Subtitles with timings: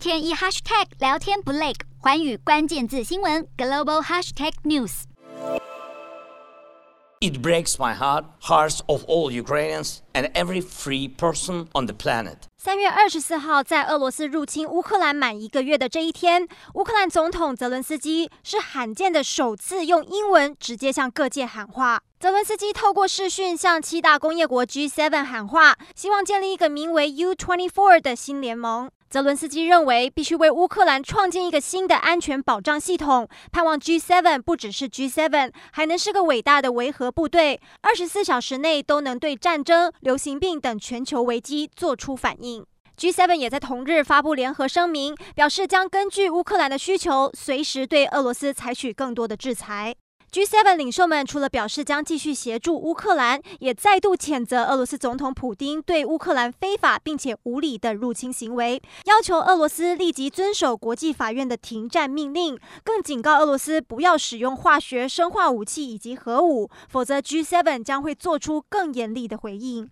[0.00, 5.02] 天一 hashtag 聊天不累，环宇关键字新闻 global hashtag news。
[7.20, 12.36] It breaks my heart, hearts of all Ukrainians and every free person on the planet.
[12.56, 22.00] 三月二十四号，在俄罗斯入侵乌克兰满一个月的这一天，乌克兰总统泽伦斯基是罕见的首次用英文直接向各界喊话。
[22.18, 28.90] 泽伦斯基透过视讯向七大工业国 G7 喊话，希望建立一个名为 U24 的新联盟。
[29.10, 42.64] 泽伦斯基认为，必须为乌克兰创建一个新的安全保障系统，盼望 G7 不只是 G7，还能是个伟大的维和部队，二十四小时内都能对战争、流行病等全球危机做出反应。
[42.96, 49.96] G7 也在同日发布联合声明，表示将根据乌克兰的需求，随时对俄罗斯采取更多的制裁。
[50.32, 69.88] G7 领袖们除了表示将继续协助乌克兰，也再度谴责俄罗斯总统普丁对乌克兰非法并且无理的入侵行为，要求俄罗斯立即遵守国际法院的停战命令，更警告俄罗斯不要使用化学、生化武器以及核武，否则 G7 将会做出更严厉的回应。